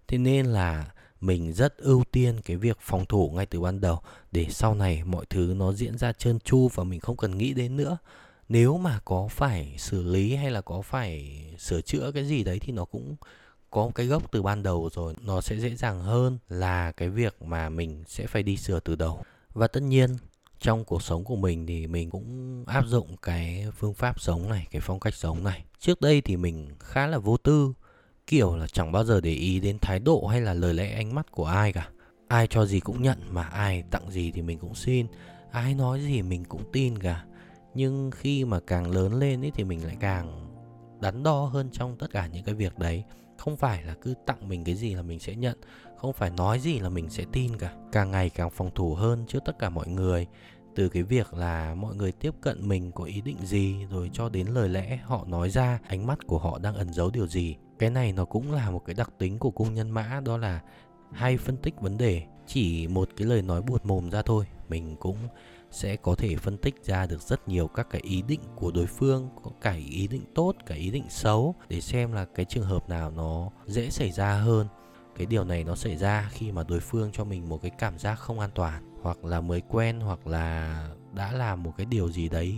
Thế 0.08 0.18
nên 0.18 0.46
là 0.46 0.86
mình 1.22 1.54
rất 1.54 1.78
ưu 1.78 2.04
tiên 2.12 2.42
cái 2.46 2.58
việc 2.58 2.78
phòng 2.82 3.06
thủ 3.06 3.32
ngay 3.36 3.46
từ 3.46 3.62
ban 3.62 3.82
đầu 3.82 4.00
để 4.32 4.46
sau 4.50 4.76
này 4.76 5.04
mọi 5.04 5.26
thứ 5.30 5.54
nó 5.58 5.74
diễn 5.74 5.98
ra 5.98 6.14
trơn 6.14 6.40
tru 6.40 6.70
và 6.74 6.84
mình 6.84 7.00
không 7.00 7.18
cần 7.18 7.38
nghĩ 7.38 7.54
đến 7.54 7.78
nữa. 7.78 7.98
Nếu 8.50 8.78
mà 8.78 9.00
có 9.06 9.28
phải 9.32 9.76
xử 9.78 10.04
lý 10.04 10.36
hay 10.36 10.52
là 10.52 10.62
có 10.62 10.82
phải 10.82 11.44
sửa 11.60 11.82
chữa 11.82 12.12
cái 12.12 12.26
gì 12.26 12.44
đấy 12.44 12.60
thì 12.60 12.74
nó 12.74 12.86
cũng 12.86 13.16
có 13.70 13.92
cái 13.96 14.06
gốc 14.06 14.32
từ 14.32 14.42
ban 14.42 14.64
đầu 14.64 14.90
rồi. 14.94 15.14
Nó 15.22 15.42
sẽ 15.42 15.56
dễ 15.56 15.76
dàng 15.76 16.02
hơn 16.02 16.38
là 16.50 16.92
cái 16.92 17.10
việc 17.10 17.42
mà 17.42 17.70
mình 17.70 18.04
sẽ 18.08 18.28
phải 18.28 18.44
đi 18.44 18.58
sửa 18.58 18.80
từ 18.80 18.96
đầu. 18.96 19.24
Và 19.54 19.68
tất 19.68 19.84
nhiên, 19.84 20.18
trong 20.60 20.86
cuộc 20.86 21.04
sống 21.04 21.24
của 21.24 21.36
mình 21.36 21.66
thì 21.66 21.88
mình 21.88 22.10
cũng 22.10 22.64
áp 22.68 22.86
dụng 22.88 23.18
cái 23.18 23.66
phương 23.78 23.94
pháp 23.94 24.22
sống 24.22 24.50
này, 24.50 24.68
cái 24.72 24.82
phong 24.82 25.00
cách 25.00 25.16
sống 25.16 25.44
này. 25.44 25.64
Trước 25.80 26.02
đây 26.02 26.22
thì 26.22 26.38
mình 26.38 26.70
khá 26.80 27.08
là 27.08 27.18
vô 27.18 27.38
tư 27.38 27.74
kiểu 28.28 28.56
là 28.56 28.68
chẳng 28.68 28.92
bao 28.92 29.04
giờ 29.04 29.22
để 29.22 29.32
ý 29.32 29.60
đến 29.60 29.78
thái 29.82 30.00
độ 30.00 30.26
hay 30.26 30.42
là 30.42 30.54
lời 30.54 30.74
lẽ 30.74 30.96
ánh 30.96 31.16
mắt 31.16 31.32
của 31.32 31.46
ai 31.46 31.74
cả. 31.74 31.90
Ai 32.28 32.48
cho 32.48 32.66
gì 32.66 32.80
cũng 32.80 33.02
nhận 33.02 33.18
mà 33.30 33.44
ai 33.44 33.84
tặng 33.92 34.12
gì 34.12 34.32
thì 34.32 34.42
mình 34.42 34.60
cũng 34.60 34.76
xin. 34.76 35.08
Ai 35.52 35.74
nói 35.74 36.02
gì 36.02 36.22
mình 36.22 36.46
cũng 36.46 36.64
tin 36.74 36.98
cả. 36.98 37.26
Nhưng 37.74 38.12
khi 38.12 38.46
mà 38.46 38.60
càng 38.68 38.92
lớn 38.92 39.20
lên 39.20 39.42
ấy 39.42 39.52
thì 39.56 39.64
mình 39.64 39.86
lại 39.86 39.98
càng 40.00 40.54
đắn 41.02 41.24
đo 41.24 41.46
hơn 41.46 41.70
trong 41.72 41.96
tất 41.98 42.12
cả 42.12 42.28
những 42.28 42.44
cái 42.44 42.56
việc 42.56 42.80
đấy. 42.80 43.04
Không 43.38 43.58
phải 43.58 43.84
là 43.84 43.96
cứ 44.02 44.14
tặng 44.26 44.50
mình 44.50 44.64
cái 44.64 44.76
gì 44.76 44.94
là 44.94 45.02
mình 45.02 45.20
sẽ 45.20 45.36
nhận, 45.36 45.58
không 45.98 46.14
phải 46.14 46.30
nói 46.30 46.60
gì 46.60 46.80
là 46.80 46.90
mình 46.90 47.10
sẽ 47.10 47.26
tin 47.32 47.58
cả. 47.58 47.74
Càng 47.92 48.12
ngày 48.12 48.30
càng 48.30 48.50
phòng 48.50 48.72
thủ 48.76 48.96
hơn 48.96 49.26
trước 49.28 49.40
tất 49.46 49.60
cả 49.60 49.70
mọi 49.70 49.88
người. 49.88 50.28
Từ 50.76 50.90
cái 50.90 51.04
việc 51.04 51.34
là 51.34 51.76
mọi 51.76 51.96
người 51.96 52.12
tiếp 52.12 52.34
cận 52.42 52.68
mình 52.68 52.92
có 52.92 53.04
ý 53.04 53.22
định 53.22 53.38
gì, 53.44 53.86
rồi 53.90 54.10
cho 54.14 54.30
đến 54.30 54.48
lời 54.48 54.70
lẽ 54.70 55.00
họ 55.04 55.26
nói 55.28 55.50
ra, 55.50 55.80
ánh 55.88 56.08
mắt 56.08 56.28
của 56.28 56.38
họ 56.38 56.60
đang 56.60 56.76
ẩn 56.76 56.94
giấu 56.94 57.10
điều 57.10 57.28
gì 57.28 57.56
cái 57.80 57.90
này 57.90 58.14
nó 58.14 58.26
cũng 58.26 58.52
là 58.52 58.72
một 58.72 58.86
cái 58.86 58.94
đặc 58.94 59.10
tính 59.18 59.40
của 59.40 59.52
cung 59.52 59.74
nhân 59.74 59.90
mã, 59.90 60.22
đó 60.26 60.38
là 60.38 60.62
hay 61.12 61.38
phân 61.38 61.58
tích 61.58 61.82
vấn 61.82 61.98
đề. 61.98 62.24
Chỉ 62.48 62.88
một 62.88 63.10
cái 63.18 63.28
lời 63.28 63.42
nói 63.42 63.62
buột 63.62 63.86
mồm 63.86 64.10
ra 64.12 64.22
thôi, 64.22 64.46
mình 64.70 64.96
cũng 65.00 65.18
sẽ 65.72 65.96
có 65.96 66.16
thể 66.16 66.36
phân 66.36 66.58
tích 66.58 66.76
ra 66.84 67.06
được 67.06 67.22
rất 67.22 67.48
nhiều 67.48 67.68
các 67.68 67.88
cái 67.90 68.02
ý 68.02 68.22
định 68.22 68.40
của 68.56 68.72
đối 68.72 68.86
phương, 68.86 69.30
có 69.44 69.52
cả 69.62 69.72
ý 69.72 70.08
định 70.08 70.24
tốt, 70.36 70.54
cả 70.66 70.76
ý 70.76 70.92
định 70.92 71.06
xấu, 71.10 71.56
để 71.70 71.82
xem 71.82 72.12
là 72.12 72.26
cái 72.26 72.46
trường 72.46 72.66
hợp 72.66 72.90
nào 72.90 73.12
nó 73.12 73.50
dễ 73.66 73.90
xảy 73.90 74.12
ra 74.12 74.34
hơn. 74.34 74.68
Cái 75.18 75.26
điều 75.26 75.44
này 75.44 75.64
nó 75.64 75.76
xảy 75.76 75.98
ra 75.98 76.30
khi 76.32 76.52
mà 76.52 76.64
đối 76.68 76.80
phương 76.80 77.12
cho 77.12 77.24
mình 77.24 77.50
một 77.50 77.62
cái 77.62 77.72
cảm 77.78 77.98
giác 77.98 78.16
không 78.16 78.40
an 78.40 78.50
toàn, 78.56 78.98
hoặc 79.02 79.26
là 79.26 79.42
mới 79.42 79.62
quen, 79.62 80.00
hoặc 80.00 80.28
là 80.28 80.90
đã 81.14 81.32
làm 81.32 81.64
một 81.64 81.74
cái 81.78 81.86
điều 81.86 82.10
gì 82.10 82.30
đấy 82.30 82.56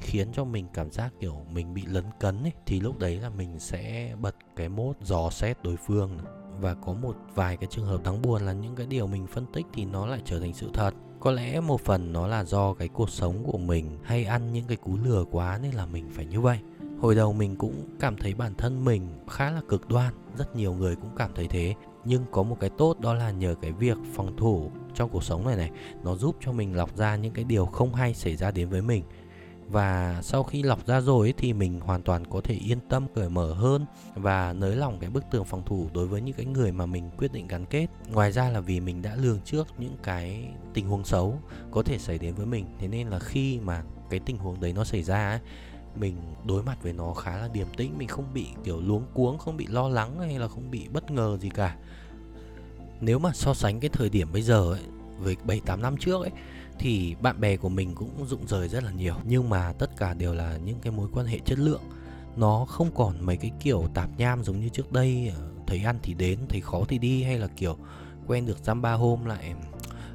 khiến 0.00 0.28
cho 0.32 0.44
mình 0.44 0.66
cảm 0.74 0.90
giác 0.90 1.12
kiểu 1.20 1.44
mình 1.50 1.74
bị 1.74 1.82
lấn 1.86 2.04
cấn 2.20 2.42
ấy, 2.42 2.52
thì 2.66 2.80
lúc 2.80 2.98
đấy 2.98 3.20
là 3.20 3.28
mình 3.28 3.58
sẽ 3.58 4.14
bật 4.20 4.34
cái 4.60 4.68
mốt 4.68 4.96
dò 5.02 5.30
xét 5.30 5.62
đối 5.62 5.76
phương 5.76 6.18
và 6.60 6.74
có 6.74 6.92
một 6.92 7.16
vài 7.34 7.56
cái 7.56 7.66
trường 7.70 7.86
hợp 7.86 8.04
đáng 8.04 8.22
buồn 8.22 8.42
là 8.42 8.52
những 8.52 8.74
cái 8.76 8.86
điều 8.86 9.06
mình 9.06 9.26
phân 9.26 9.46
tích 9.52 9.66
thì 9.72 9.84
nó 9.84 10.06
lại 10.06 10.20
trở 10.24 10.40
thành 10.40 10.54
sự 10.54 10.70
thật. 10.74 10.94
Có 11.20 11.30
lẽ 11.30 11.60
một 11.60 11.80
phần 11.80 12.12
nó 12.12 12.26
là 12.26 12.44
do 12.44 12.74
cái 12.74 12.88
cuộc 12.88 13.10
sống 13.10 13.44
của 13.44 13.58
mình 13.58 13.98
hay 14.02 14.24
ăn 14.24 14.52
những 14.52 14.64
cái 14.66 14.76
cú 14.76 14.96
lừa 15.04 15.24
quá 15.30 15.58
nên 15.62 15.74
là 15.74 15.86
mình 15.86 16.10
phải 16.12 16.26
như 16.26 16.40
vậy. 16.40 16.58
Hồi 17.00 17.14
đầu 17.14 17.32
mình 17.32 17.56
cũng 17.56 17.74
cảm 18.00 18.16
thấy 18.16 18.34
bản 18.34 18.54
thân 18.54 18.84
mình 18.84 19.08
khá 19.28 19.50
là 19.50 19.60
cực 19.68 19.88
đoan, 19.88 20.14
rất 20.38 20.56
nhiều 20.56 20.74
người 20.74 20.96
cũng 20.96 21.10
cảm 21.16 21.30
thấy 21.34 21.46
thế. 21.46 21.74
Nhưng 22.04 22.24
có 22.30 22.42
một 22.42 22.56
cái 22.60 22.70
tốt 22.70 23.00
đó 23.00 23.14
là 23.14 23.30
nhờ 23.30 23.54
cái 23.62 23.72
việc 23.72 23.96
phòng 24.14 24.36
thủ 24.36 24.70
trong 24.94 25.10
cuộc 25.10 25.24
sống 25.24 25.46
này 25.46 25.56
này, 25.56 25.70
nó 26.04 26.14
giúp 26.14 26.36
cho 26.40 26.52
mình 26.52 26.76
lọc 26.76 26.96
ra 26.96 27.16
những 27.16 27.32
cái 27.32 27.44
điều 27.44 27.66
không 27.66 27.94
hay 27.94 28.14
xảy 28.14 28.36
ra 28.36 28.50
đến 28.50 28.68
với 28.68 28.82
mình 28.82 29.04
và 29.70 30.20
sau 30.22 30.42
khi 30.42 30.62
lọc 30.62 30.86
ra 30.86 31.00
rồi 31.00 31.26
ấy, 31.26 31.34
thì 31.36 31.52
mình 31.52 31.80
hoàn 31.80 32.02
toàn 32.02 32.24
có 32.24 32.40
thể 32.44 32.54
yên 32.54 32.78
tâm 32.88 33.06
cởi 33.14 33.28
mở 33.28 33.52
hơn 33.52 33.86
và 34.14 34.52
nới 34.52 34.76
lỏng 34.76 34.98
cái 35.00 35.10
bức 35.10 35.24
tường 35.30 35.44
phòng 35.44 35.62
thủ 35.66 35.88
đối 35.94 36.06
với 36.06 36.20
những 36.20 36.34
cái 36.34 36.46
người 36.46 36.72
mà 36.72 36.86
mình 36.86 37.10
quyết 37.18 37.32
định 37.32 37.46
gắn 37.46 37.66
kết. 37.66 37.86
Ngoài 38.12 38.32
ra 38.32 38.48
là 38.48 38.60
vì 38.60 38.80
mình 38.80 39.02
đã 39.02 39.16
lường 39.16 39.40
trước 39.44 39.66
những 39.78 39.96
cái 40.02 40.48
tình 40.74 40.88
huống 40.88 41.04
xấu 41.04 41.38
có 41.70 41.82
thể 41.82 41.98
xảy 41.98 42.18
đến 42.18 42.34
với 42.34 42.46
mình. 42.46 42.66
Thế 42.78 42.88
nên 42.88 43.08
là 43.08 43.18
khi 43.18 43.58
mà 43.58 43.82
cái 44.10 44.20
tình 44.20 44.38
huống 44.38 44.60
đấy 44.60 44.72
nó 44.72 44.84
xảy 44.84 45.02
ra 45.02 45.30
ấy, 45.30 45.40
mình 45.96 46.16
đối 46.44 46.62
mặt 46.62 46.82
với 46.82 46.92
nó 46.92 47.14
khá 47.14 47.36
là 47.36 47.48
điềm 47.52 47.66
tĩnh 47.76 47.98
mình 47.98 48.08
không 48.08 48.34
bị 48.34 48.46
kiểu 48.64 48.80
luống 48.80 49.04
cuống 49.14 49.38
không 49.38 49.56
bị 49.56 49.66
lo 49.66 49.88
lắng 49.88 50.18
hay 50.18 50.38
là 50.38 50.48
không 50.48 50.70
bị 50.70 50.88
bất 50.92 51.10
ngờ 51.10 51.38
gì 51.40 51.48
cả. 51.48 51.76
Nếu 53.00 53.18
mà 53.18 53.30
so 53.34 53.54
sánh 53.54 53.80
cái 53.80 53.90
thời 53.92 54.08
điểm 54.08 54.32
bây 54.32 54.42
giờ 54.42 54.72
ấy 54.72 54.82
với 55.18 55.36
7 55.44 55.60
8 55.66 55.82
năm 55.82 55.96
trước 55.96 56.22
ấy 56.22 56.30
thì 56.80 57.14
bạn 57.20 57.40
bè 57.40 57.56
của 57.56 57.68
mình 57.68 57.94
cũng 57.94 58.26
rụng 58.26 58.46
rời 58.46 58.68
rất 58.68 58.84
là 58.84 58.90
nhiều. 58.90 59.14
Nhưng 59.24 59.48
mà 59.48 59.72
tất 59.72 59.96
cả 59.96 60.14
đều 60.14 60.34
là 60.34 60.56
những 60.64 60.78
cái 60.80 60.92
mối 60.92 61.08
quan 61.12 61.26
hệ 61.26 61.38
chất 61.38 61.58
lượng. 61.58 61.82
Nó 62.36 62.64
không 62.68 62.90
còn 62.94 63.26
mấy 63.26 63.36
cái 63.36 63.50
kiểu 63.60 63.84
tạp 63.94 64.10
nham 64.18 64.44
giống 64.44 64.60
như 64.60 64.68
trước 64.68 64.92
đây 64.92 65.32
ờ, 65.36 65.50
thấy 65.66 65.82
ăn 65.84 65.98
thì 66.02 66.14
đến 66.14 66.38
thấy 66.48 66.60
khó 66.60 66.82
thì 66.88 66.98
đi 66.98 67.22
hay 67.22 67.38
là 67.38 67.46
kiểu 67.46 67.76
quen 68.26 68.46
được 68.46 68.58
dăm 68.64 68.82
ba 68.82 68.92
hôm 68.92 69.24
lại 69.24 69.54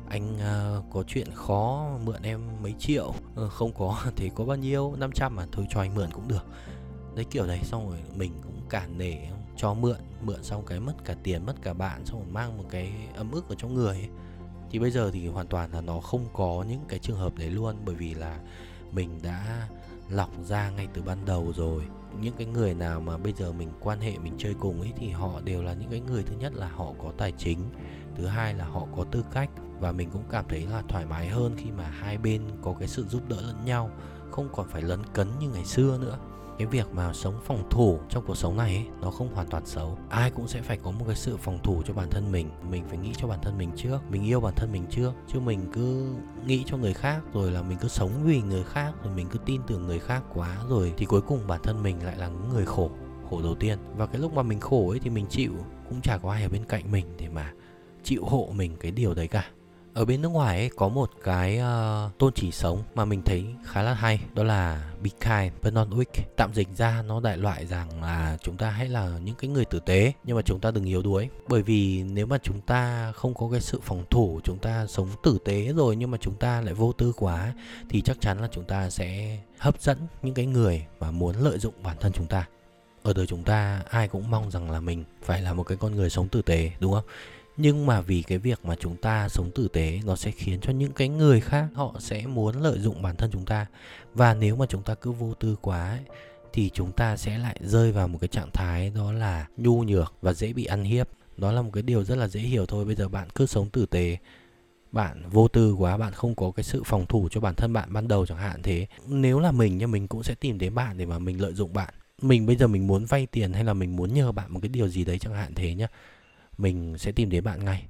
anh 0.10 0.36
uh, 0.36 0.94
có 0.94 1.04
chuyện 1.08 1.28
khó 1.34 1.90
mượn 2.06 2.22
em 2.22 2.42
mấy 2.64 2.74
triệu. 2.80 3.14
Uh, 3.46 3.52
không 3.52 3.74
có 3.74 4.04
thì 4.16 4.32
có 4.36 4.46
bao 4.46 4.58
nhiêu? 4.58 4.96
500 4.98 5.36
mà 5.36 5.46
thôi 5.52 5.66
cho 5.70 5.80
anh 5.80 5.96
mượn 5.96 6.12
cũng 6.12 6.28
được. 6.28 6.46
Đấy 7.16 7.26
kiểu 7.32 7.48
đấy 7.48 7.60
xong 7.64 7.90
rồi 7.90 8.00
mình 8.16 8.32
cũng 8.44 8.62
cản 8.70 8.98
nể 8.98 9.16
cho 9.58 9.74
mượn 9.74 9.98
mượn 10.22 10.44
xong 10.44 10.66
cái 10.66 10.80
mất 10.80 10.94
cả 11.06 11.16
tiền 11.24 11.46
mất 11.46 11.62
cả 11.62 11.74
bạn 11.74 12.06
xong 12.06 12.20
rồi 12.20 12.30
mang 12.32 12.58
một 12.58 12.64
cái 12.70 12.92
ấm 13.16 13.32
ức 13.32 13.50
ở 13.50 13.56
trong 13.56 13.74
người 13.74 13.98
ấy 13.98 14.10
thì 14.76 14.80
bây 14.80 14.92
giờ 14.92 15.12
thì 15.14 15.28
hoàn 15.28 15.48
toàn 15.48 15.74
là 15.74 15.82
nó 15.82 16.00
không 16.00 16.26
có 16.34 16.66
những 16.70 16.82
cái 16.88 17.00
trường 17.00 17.18
hợp 17.18 17.36
đấy 17.38 17.50
luôn, 17.50 17.76
bởi 17.86 17.96
vì 17.96 18.14
là 18.14 18.40
mình 18.92 19.20
đã 19.24 19.68
lọc 20.10 20.30
ra 20.44 20.70
ngay 20.70 20.88
từ 20.94 21.02
ban 21.02 21.26
đầu 21.26 21.54
rồi. 21.56 21.84
Những 22.20 22.34
cái 22.38 22.48
người 22.48 22.74
nào 22.74 23.00
mà 23.00 23.18
bây 23.18 23.34
giờ 23.34 23.52
mình 23.52 23.70
quan 23.80 24.00
hệ, 24.00 24.18
mình 24.18 24.34
chơi 24.38 24.54
cùng 24.54 24.82
ấy, 24.82 24.94
thì 24.98 25.10
họ 25.10 25.42
đều 25.42 25.64
là 25.64 25.74
những 25.74 25.90
cái 25.90 26.00
người 26.00 26.24
thứ 26.24 26.36
nhất 26.40 26.54
là 26.56 26.70
họ 26.70 26.94
có 27.04 27.12
tài 27.18 27.32
chính, 27.32 27.60
thứ 28.16 28.26
hai 28.26 28.54
là 28.54 28.66
họ 28.66 28.88
có 28.98 29.04
tư 29.04 29.24
cách 29.32 29.50
và 29.80 29.92
mình 29.92 30.10
cũng 30.14 30.24
cảm 30.30 30.46
thấy 30.50 30.66
là 30.66 30.84
thoải 30.88 31.06
mái 31.06 31.28
hơn 31.28 31.56
khi 31.58 31.72
mà 31.72 31.88
hai 31.88 32.18
bên 32.18 32.42
có 32.62 32.76
cái 32.80 32.88
sự 32.88 33.06
giúp 33.06 33.30
đỡ 33.30 33.42
lẫn 33.42 33.66
nhau, 33.66 33.92
không 34.32 34.50
còn 34.54 34.68
phải 34.68 34.82
lấn 34.82 35.00
cấn 35.14 35.28
như 35.40 35.50
ngày 35.50 35.66
xưa 35.66 35.98
nữa 36.02 36.18
cái 36.58 36.68
việc 36.68 36.88
mà 36.94 37.14
sống 37.14 37.40
phòng 37.44 37.70
thủ 37.70 38.00
trong 38.10 38.24
cuộc 38.28 38.36
sống 38.36 38.58
này 38.58 38.76
ấy, 38.76 38.86
nó 39.02 39.12
không 39.12 39.34
hoàn 39.34 39.48
toàn 39.48 39.66
xấu. 39.66 39.98
Ai 40.10 40.32
cũng 40.32 40.48
sẽ 40.48 40.62
phải 40.62 40.78
có 40.78 40.92
một 40.92 41.06
cái 41.08 41.16
sự 41.16 41.38
phòng 41.38 41.60
thủ 41.64 41.82
cho 41.86 41.94
bản 41.94 42.10
thân 42.10 42.32
mình. 42.32 42.50
Mình 42.70 42.84
phải 42.90 42.98
nghĩ 42.98 43.12
cho 43.18 43.28
bản 43.28 43.40
thân 43.42 43.58
mình 43.58 43.72
trước. 43.76 44.00
Mình 44.10 44.24
yêu 44.24 44.42
bản 44.42 44.54
thân 44.56 44.72
mình 44.72 44.86
trước. 44.90 45.12
Chứ 45.28 45.40
mình 45.40 45.60
cứ 45.74 46.14
nghĩ 46.46 46.64
cho 46.66 46.78
người 46.78 46.94
khác 46.94 47.22
rồi 47.34 47.52
là 47.52 47.62
mình 47.62 47.78
cứ 47.82 47.88
sống 47.88 48.12
vì 48.24 48.42
người 48.42 48.64
khác 48.64 48.94
rồi 49.04 49.14
mình 49.16 49.28
cứ 49.32 49.40
tin 49.46 49.62
tưởng 49.68 49.88
người 49.88 50.00
khác 50.00 50.24
quá 50.34 50.58
rồi 50.70 50.94
thì 50.98 51.06
cuối 51.06 51.22
cùng 51.22 51.48
bản 51.48 51.60
thân 51.64 51.84
mình 51.84 52.06
lại 52.06 52.18
là 52.18 52.30
người 52.54 52.66
khổ 52.66 52.90
khổ 53.30 53.42
đầu 53.42 53.56
tiên. 53.56 53.80
Và 53.98 54.06
cái 54.06 54.22
lúc 54.22 54.34
mà 54.34 54.44
mình 54.44 54.60
khổ 54.60 54.90
ấy 54.90 55.00
thì 55.00 55.10
mình 55.10 55.26
chịu 55.30 55.52
cũng 55.90 56.02
chả 56.02 56.18
có 56.18 56.32
ai 56.32 56.44
ở 56.44 56.50
bên 56.50 56.66
cạnh 56.66 56.92
mình 56.92 57.06
để 57.18 57.30
mà 57.30 57.54
chịu 58.04 58.26
hộ 58.26 58.50
mình 58.56 58.76
cái 58.80 58.92
điều 58.92 59.14
đấy 59.14 59.28
cả 59.28 59.50
ở 59.96 60.06
bên 60.06 60.22
nước 60.22 60.30
ngoài 60.30 60.58
ấy 60.58 60.70
có 60.76 60.90
một 60.90 61.12
cái 61.24 61.60
uh, 61.60 62.18
tôn 62.18 62.34
chỉ 62.34 62.52
sống 62.52 62.84
mà 62.96 63.06
mình 63.06 63.22
thấy 63.26 63.46
khá 63.66 63.82
là 63.82 63.94
hay 63.94 64.20
đó 64.34 64.44
là 64.44 64.92
be 65.04 65.10
kind 65.10 65.54
but 65.64 65.74
not 65.74 65.88
weak. 65.90 66.24
Tạm 66.36 66.54
dịch 66.54 66.68
ra 66.78 67.04
nó 67.08 67.20
đại 67.20 67.38
loại 67.38 67.66
rằng 67.66 68.02
là 68.02 68.38
chúng 68.42 68.58
ta 68.58 68.70
hãy 68.70 68.90
là 68.90 69.20
những 69.24 69.36
cái 69.36 69.50
người 69.50 69.66
tử 69.66 69.80
tế 69.80 70.14
nhưng 70.24 70.36
mà 70.36 70.42
chúng 70.42 70.60
ta 70.60 70.72
đừng 70.72 70.86
yếu 70.86 71.02
đuối. 71.02 71.30
Bởi 71.48 71.62
vì 71.62 72.04
nếu 72.04 72.26
mà 72.26 72.38
chúng 72.38 72.62
ta 72.62 73.12
không 73.12 73.34
có 73.34 73.50
cái 73.52 73.62
sự 73.62 73.80
phòng 73.84 74.04
thủ 74.10 74.40
chúng 74.44 74.58
ta 74.58 74.88
sống 74.88 75.08
tử 75.24 75.38
tế 75.46 75.74
rồi 75.74 75.96
nhưng 75.96 76.12
mà 76.12 76.18
chúng 76.22 76.36
ta 76.36 76.62
lại 76.62 76.74
vô 76.74 76.92
tư 76.92 77.14
quá 77.18 77.54
thì 77.90 78.02
chắc 78.02 78.22
chắn 78.22 78.40
là 78.42 78.48
chúng 78.52 78.64
ta 78.64 78.90
sẽ 78.90 79.40
hấp 79.58 79.82
dẫn 79.82 79.98
những 80.22 80.34
cái 80.34 80.46
người 80.46 80.86
mà 81.00 81.12
muốn 81.12 81.36
lợi 81.36 81.60
dụng 81.60 81.74
bản 81.84 81.98
thân 82.00 82.12
chúng 82.12 82.28
ta. 82.28 82.48
Ở 83.04 83.14
đời 83.14 83.28
chúng 83.28 83.44
ta 83.44 83.82
ai 83.90 84.08
cũng 84.08 84.32
mong 84.32 84.52
rằng 84.52 84.72
là 84.72 84.80
mình 84.80 85.04
phải 85.24 85.42
là 85.42 85.54
một 85.54 85.64
cái 85.64 85.78
con 85.78 85.96
người 85.96 86.10
sống 86.10 86.28
tử 86.28 86.42
tế 86.42 86.72
đúng 86.80 86.94
không? 86.94 87.06
Nhưng 87.58 87.86
mà 87.86 88.02
vì 88.02 88.22
cái 88.22 88.38
việc 88.38 88.66
mà 88.66 88.76
chúng 88.80 88.96
ta 88.96 89.30
sống 89.30 89.52
tử 89.56 89.68
tế 89.68 90.00
nó 90.06 90.16
sẽ 90.16 90.32
khiến 90.32 90.60
cho 90.62 90.72
những 90.74 90.92
cái 90.92 91.10
người 91.10 91.42
khác 91.42 91.68
họ 91.74 91.96
sẽ 92.00 92.26
muốn 92.28 92.62
lợi 92.62 92.80
dụng 92.80 93.02
bản 93.02 93.16
thân 93.16 93.30
chúng 93.34 93.46
ta. 93.46 93.66
Và 94.14 94.34
nếu 94.34 94.56
mà 94.56 94.66
chúng 94.66 94.84
ta 94.84 94.96
cứ 94.96 95.12
vô 95.12 95.34
tư 95.34 95.56
quá 95.62 95.90
ấy, 95.90 96.00
thì 96.54 96.70
chúng 96.74 96.92
ta 96.92 97.18
sẽ 97.18 97.38
lại 97.38 97.60
rơi 97.62 97.92
vào 97.92 98.08
một 98.08 98.18
cái 98.22 98.28
trạng 98.28 98.52
thái 98.54 98.92
đó 98.96 99.12
là 99.12 99.48
nhu 99.58 99.84
nhược 99.84 100.14
và 100.22 100.34
dễ 100.34 100.54
bị 100.54 100.66
ăn 100.66 100.84
hiếp. 100.84 101.10
Đó 101.38 101.52
là 101.52 101.62
một 101.62 101.70
cái 101.74 101.84
điều 101.84 102.04
rất 102.04 102.16
là 102.16 102.28
dễ 102.28 102.40
hiểu 102.40 102.66
thôi. 102.66 102.86
Bây 102.86 102.96
giờ 102.96 103.10
bạn 103.10 103.28
cứ 103.36 103.46
sống 103.46 103.70
tử 103.70 103.86
tế 103.86 104.18
bạn 104.92 105.30
vô 105.30 105.48
tư 105.48 105.74
quá 105.74 105.98
bạn 105.98 106.14
không 106.14 106.36
có 106.36 106.52
cái 106.52 106.64
sự 106.64 106.84
phòng 106.86 107.06
thủ 107.06 107.28
cho 107.32 107.42
bản 107.42 107.56
thân 107.56 107.74
bạn 107.74 107.94
ban 107.94 108.08
đầu 108.08 108.26
chẳng 108.26 108.38
hạn 108.38 108.62
thế. 108.64 108.88
Nếu 109.08 109.40
là 109.40 109.52
mình 109.52 109.78
nha 109.78 109.88
mình 109.88 110.08
cũng 110.08 110.24
sẽ 110.24 110.36
tìm 110.36 110.58
đến 110.58 110.76
bạn 110.76 110.98
để 110.98 111.06
mà 111.06 111.20
mình 111.20 111.42
lợi 111.42 111.54
dụng 111.54 111.74
bạn. 111.74 111.94
Mình 112.22 112.46
bây 112.46 112.56
giờ 112.56 112.68
mình 112.68 112.88
muốn 112.88 113.06
vay 113.06 113.26
tiền 113.26 113.54
hay 113.54 113.64
là 113.64 113.74
mình 113.74 113.96
muốn 113.96 114.14
nhờ 114.14 114.32
bạn 114.32 114.54
một 114.54 114.60
cái 114.62 114.70
điều 114.70 114.88
gì 114.88 115.06
đấy 115.06 115.20
chẳng 115.20 115.34
hạn 115.34 115.54
thế 115.56 115.76
nhá 115.76 115.88
mình 116.58 116.98
sẽ 116.98 117.12
tìm 117.12 117.30
đến 117.30 117.44
bạn 117.44 117.66
ngay. 117.66 117.88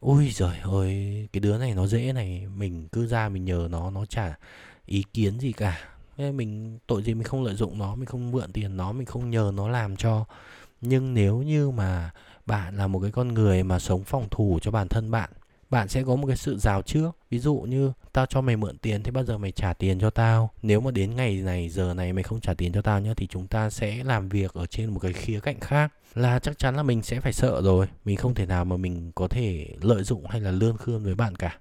Ôi 0.00 0.30
giời 0.34 0.58
ơi, 0.62 1.28
cái 1.32 1.40
đứa 1.40 1.58
này 1.58 1.74
nó 1.74 1.86
dễ 1.86 2.12
này. 2.12 2.46
Mình 2.56 2.88
cứ 2.92 3.06
ra 3.06 3.28
mình 3.28 3.44
nhờ 3.44 3.68
nó 3.70 3.90
nó 3.90 4.06
chả 4.06 4.38
ý 4.86 5.04
kiến 5.12 5.40
gì 5.40 5.52
cả. 5.52 5.78
Nên 6.16 6.36
mình, 6.36 6.78
tội 6.86 7.02
gì 7.02 7.14
mình 7.14 7.22
không 7.22 7.44
lợi 7.44 7.54
dụng 7.54 7.78
nó, 7.78 7.94
mình 7.94 8.06
không 8.06 8.30
mượn 8.30 8.52
tiền 8.52 8.76
nó, 8.76 8.92
mình 8.92 9.06
không 9.06 9.30
nhờ 9.30 9.52
nó 9.54 9.68
làm 9.68 9.96
cho. 9.96 10.24
Nhưng 10.80 11.14
nếu 11.14 11.42
như 11.42 11.70
mà 11.70 12.10
bạn 12.46 12.76
là 12.76 12.86
một 12.86 13.00
cái 13.00 13.10
con 13.10 13.34
người 13.34 13.62
mà 13.62 13.78
sống 13.78 14.04
phòng 14.04 14.28
thủ 14.30 14.58
cho 14.62 14.70
bản 14.70 14.88
thân 14.88 15.10
bạn 15.10 15.30
bạn 15.70 15.88
sẽ 15.88 16.02
có 16.02 16.16
một 16.16 16.26
cái 16.26 16.36
sự 16.36 16.58
rào 16.58 16.82
trước 16.82 17.10
ví 17.30 17.38
dụ 17.38 17.54
như 17.54 17.92
tao 18.16 18.26
cho 18.26 18.40
mày 18.40 18.56
mượn 18.56 18.78
tiền 18.78 19.02
thế 19.02 19.10
bao 19.10 19.24
giờ 19.24 19.38
mày 19.38 19.52
trả 19.52 19.72
tiền 19.72 20.00
cho 20.00 20.10
tao? 20.10 20.50
Nếu 20.62 20.80
mà 20.80 20.90
đến 20.90 21.16
ngày 21.16 21.36
này, 21.36 21.68
giờ 21.68 21.94
này 21.94 22.12
mày 22.12 22.22
không 22.22 22.40
trả 22.40 22.54
tiền 22.54 22.72
cho 22.72 22.82
tao 22.82 23.00
nhá, 23.00 23.14
thì 23.16 23.26
chúng 23.26 23.46
ta 23.46 23.70
sẽ 23.70 24.04
làm 24.04 24.28
việc 24.28 24.52
ở 24.54 24.66
trên 24.66 24.90
một 24.90 25.00
cái 25.00 25.12
khía 25.12 25.40
cạnh 25.40 25.60
khác. 25.60 25.92
Là 26.14 26.38
chắc 26.38 26.58
chắn 26.58 26.76
là 26.76 26.82
mình 26.82 27.02
sẽ 27.02 27.20
phải 27.20 27.32
sợ 27.32 27.62
rồi. 27.62 27.86
Mình 28.04 28.16
không 28.16 28.34
thể 28.34 28.46
nào 28.46 28.64
mà 28.64 28.76
mình 28.76 29.12
có 29.14 29.28
thể 29.28 29.68
lợi 29.80 30.02
dụng 30.02 30.26
hay 30.26 30.40
là 30.40 30.50
lương 30.50 30.76
khương 30.76 31.04
với 31.04 31.14
bạn 31.14 31.36
cả. 31.36 31.58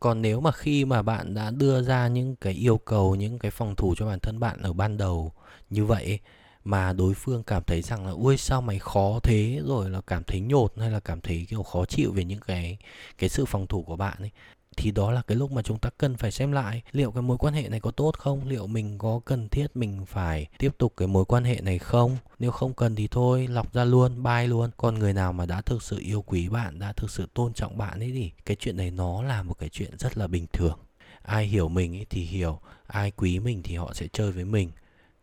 Còn 0.00 0.22
nếu 0.22 0.40
mà 0.40 0.52
khi 0.52 0.84
mà 0.84 1.02
bạn 1.02 1.34
đã 1.34 1.50
đưa 1.50 1.82
ra 1.82 2.08
những 2.08 2.36
cái 2.36 2.52
yêu 2.52 2.78
cầu, 2.78 3.14
những 3.14 3.38
cái 3.38 3.50
phòng 3.50 3.76
thủ 3.76 3.94
cho 3.96 4.06
bản 4.06 4.20
thân 4.20 4.40
bạn 4.40 4.62
ở 4.62 4.72
ban 4.72 4.96
đầu 4.96 5.32
như 5.70 5.84
vậy 5.84 6.18
mà 6.64 6.92
đối 6.92 7.14
phương 7.14 7.42
cảm 7.42 7.62
thấy 7.66 7.82
rằng 7.82 8.06
là, 8.06 8.12
ui, 8.12 8.36
sao 8.36 8.62
mày 8.62 8.78
khó 8.78 9.20
thế? 9.22 9.60
Rồi 9.64 9.90
là 9.90 10.00
cảm 10.00 10.24
thấy 10.24 10.40
nhột 10.40 10.72
hay 10.78 10.90
là 10.90 11.00
cảm 11.00 11.20
thấy 11.20 11.46
kiểu 11.50 11.62
khó 11.62 11.84
chịu 11.84 12.12
về 12.12 12.24
những 12.24 12.40
cái 12.46 12.78
cái 13.18 13.28
sự 13.28 13.44
phòng 13.44 13.66
thủ 13.66 13.82
của 13.82 13.96
bạn 13.96 14.16
ấy 14.18 14.30
thì 14.76 14.90
đó 14.90 15.10
là 15.10 15.22
cái 15.22 15.36
lúc 15.36 15.52
mà 15.52 15.62
chúng 15.62 15.78
ta 15.78 15.90
cần 15.98 16.16
phải 16.16 16.30
xem 16.30 16.52
lại 16.52 16.82
liệu 16.92 17.10
cái 17.10 17.22
mối 17.22 17.38
quan 17.38 17.54
hệ 17.54 17.68
này 17.68 17.80
có 17.80 17.90
tốt 17.90 18.18
không, 18.18 18.48
liệu 18.48 18.66
mình 18.66 18.98
có 18.98 19.20
cần 19.24 19.48
thiết 19.48 19.66
mình 19.76 20.04
phải 20.06 20.46
tiếp 20.58 20.78
tục 20.78 20.92
cái 20.96 21.08
mối 21.08 21.24
quan 21.24 21.44
hệ 21.44 21.60
này 21.60 21.78
không. 21.78 22.16
Nếu 22.38 22.50
không 22.50 22.74
cần 22.74 22.96
thì 22.96 23.08
thôi, 23.08 23.46
lọc 23.50 23.74
ra 23.74 23.84
luôn, 23.84 24.22
bye 24.22 24.46
luôn. 24.46 24.70
Còn 24.76 24.98
người 24.98 25.12
nào 25.12 25.32
mà 25.32 25.46
đã 25.46 25.60
thực 25.60 25.82
sự 25.82 25.98
yêu 25.98 26.22
quý 26.22 26.48
bạn, 26.48 26.78
đã 26.78 26.92
thực 26.92 27.10
sự 27.10 27.28
tôn 27.34 27.52
trọng 27.52 27.78
bạn 27.78 28.00
ấy 28.00 28.10
thì 28.12 28.30
cái 28.44 28.56
chuyện 28.60 28.76
này 28.76 28.90
nó 28.90 29.22
là 29.22 29.42
một 29.42 29.58
cái 29.58 29.68
chuyện 29.68 29.90
rất 29.98 30.18
là 30.18 30.26
bình 30.26 30.46
thường. 30.52 30.78
Ai 31.22 31.46
hiểu 31.46 31.68
mình 31.68 31.96
ấy 31.96 32.06
thì 32.10 32.24
hiểu, 32.24 32.58
ai 32.86 33.10
quý 33.10 33.38
mình 33.38 33.62
thì 33.62 33.76
họ 33.76 33.92
sẽ 33.94 34.06
chơi 34.12 34.32
với 34.32 34.44
mình. 34.44 34.70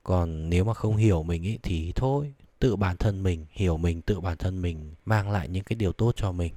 Còn 0.03 0.50
nếu 0.50 0.63
mà 0.63 0.74
không 0.74 0.96
hiểu 0.96 1.24
mình 1.24 1.48
ấy 1.48 1.60
thì 1.63 1.91
thôi, 1.96 2.34
tự 2.60 2.75
bản 2.75 2.98
thân 2.98 3.24
mình, 3.24 3.46
hiểu 3.51 3.77
mình, 3.77 4.01
tự 4.01 4.20
bản 4.20 4.38
thân 4.38 4.62
mình 4.62 4.93
mang 5.05 5.31
lại 5.31 5.48
những 5.48 5.63
cái 5.63 5.75
điều 5.75 5.91
tốt 5.91 6.12
cho 6.15 6.31
mình 6.31 6.53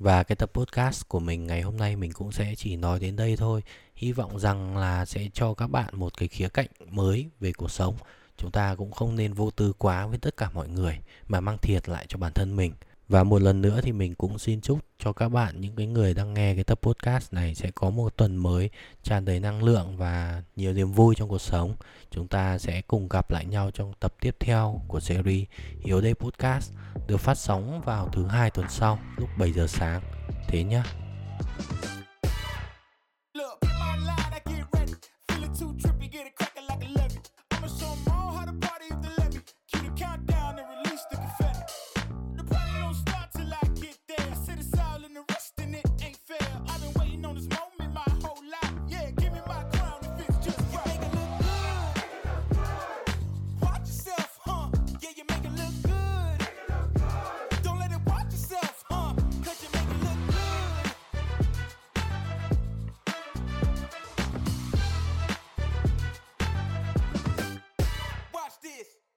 và 0.00 0.22
cái 0.22 0.36
tập 0.36 0.50
podcast 0.54 1.08
của 1.08 1.20
mình 1.20 1.46
ngày 1.46 1.62
hôm 1.62 1.76
nay 1.76 1.96
mình 1.96 2.12
cũng 2.12 2.32
sẽ 2.32 2.54
chỉ 2.56 2.76
nói 2.76 3.00
đến 3.00 3.16
đây 3.16 3.36
thôi. 3.36 3.62
Hy 3.94 4.12
vọng 4.12 4.38
rằng 4.38 4.76
là 4.76 5.04
sẽ 5.04 5.28
cho 5.34 5.54
các 5.54 5.66
bạn 5.66 5.88
một 5.92 6.16
cái 6.16 6.28
khía 6.28 6.48
cạnh 6.48 6.66
mới 6.90 7.30
về 7.40 7.52
cuộc 7.52 7.70
sống. 7.70 7.96
Chúng 8.36 8.50
ta 8.50 8.74
cũng 8.74 8.92
không 8.92 9.16
nên 9.16 9.32
vô 9.32 9.50
tư 9.50 9.72
quá 9.78 10.06
với 10.06 10.18
tất 10.18 10.36
cả 10.36 10.50
mọi 10.50 10.68
người 10.68 10.98
mà 11.28 11.40
mang 11.40 11.58
thiệt 11.58 11.88
lại 11.88 12.06
cho 12.08 12.18
bản 12.18 12.32
thân 12.32 12.56
mình 12.56 12.72
và 13.10 13.24
một 13.24 13.42
lần 13.42 13.62
nữa 13.62 13.80
thì 13.82 13.92
mình 13.92 14.14
cũng 14.14 14.38
xin 14.38 14.60
chúc 14.60 14.78
cho 14.98 15.12
các 15.12 15.28
bạn, 15.28 15.60
những 15.60 15.76
cái 15.76 15.86
người 15.86 16.14
đang 16.14 16.34
nghe 16.34 16.54
cái 16.54 16.64
tập 16.64 16.78
podcast 16.82 17.32
này 17.32 17.54
sẽ 17.54 17.70
có 17.74 17.90
một 17.90 18.16
tuần 18.16 18.36
mới 18.36 18.70
tràn 19.02 19.24
đầy 19.24 19.40
năng 19.40 19.62
lượng 19.62 19.96
và 19.96 20.42
nhiều 20.56 20.72
niềm 20.72 20.92
vui 20.92 21.14
trong 21.14 21.28
cuộc 21.28 21.40
sống. 21.40 21.74
Chúng 22.10 22.28
ta 22.28 22.58
sẽ 22.58 22.82
cùng 22.82 23.08
gặp 23.08 23.30
lại 23.30 23.44
nhau 23.44 23.70
trong 23.70 23.92
tập 24.00 24.14
tiếp 24.20 24.36
theo 24.40 24.80
của 24.88 25.00
series 25.00 25.48
Hiếu 25.80 26.00
Đây 26.00 26.14
Podcast 26.14 26.72
được 27.08 27.16
phát 27.16 27.38
sóng 27.38 27.80
vào 27.84 28.08
thứ 28.12 28.26
hai 28.26 28.50
tuần 28.50 28.66
sau 28.68 28.98
lúc 29.16 29.28
7 29.38 29.52
giờ 29.52 29.66
sáng. 29.66 30.02
Thế 30.48 30.62
nhá. 30.64 30.84